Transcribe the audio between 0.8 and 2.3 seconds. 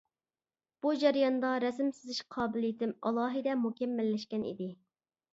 بۇ جەرياندا رەسىم سىزىش